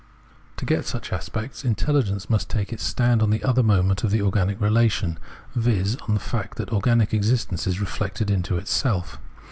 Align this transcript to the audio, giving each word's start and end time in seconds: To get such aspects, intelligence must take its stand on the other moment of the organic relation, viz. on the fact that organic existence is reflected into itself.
To 0.57 0.65
get 0.65 0.85
such 0.87 1.13
aspects, 1.13 1.63
intelligence 1.63 2.27
must 2.27 2.49
take 2.49 2.73
its 2.73 2.81
stand 2.83 3.21
on 3.21 3.29
the 3.29 3.43
other 3.43 3.61
moment 3.61 4.03
of 4.03 4.09
the 4.09 4.23
organic 4.23 4.59
relation, 4.59 5.19
viz. 5.55 5.95
on 6.07 6.15
the 6.15 6.19
fact 6.19 6.57
that 6.57 6.73
organic 6.73 7.13
existence 7.13 7.67
is 7.67 7.79
reflected 7.79 8.31
into 8.31 8.57
itself. 8.57 9.19